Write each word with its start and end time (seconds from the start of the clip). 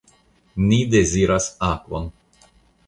Ni 0.69 0.79
deziras 0.95 1.51
akvon. 1.71 2.13